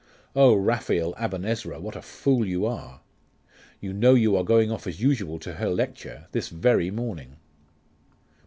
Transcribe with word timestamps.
Oh, 0.35 0.55
Raphael 0.55 1.13
Aben 1.19 1.45
Ezra, 1.45 1.79
what 1.79 1.95
a 1.95 2.01
fool 2.01 2.43
you 2.43 2.65
are!.... 2.65 3.01
You 3.79 3.93
know 3.93 4.15
you 4.15 4.35
are 4.35 4.43
going 4.43 4.71
off 4.71 4.87
as 4.87 4.99
usual 4.99 5.37
to 5.37 5.53
her 5.53 5.69
lecture, 5.69 6.25
this 6.31 6.47
very 6.49 6.89
morning! 6.89 7.37